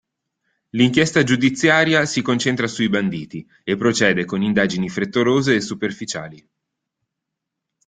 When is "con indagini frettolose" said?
4.25-5.53